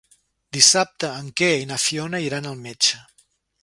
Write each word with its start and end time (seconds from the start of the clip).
Dissabte 0.57 1.11
en 1.25 1.29
Quer 1.43 1.51
i 1.67 1.69
na 1.73 1.79
Fiona 1.87 2.25
iran 2.31 2.53
al 2.55 2.61
metge. 2.69 3.09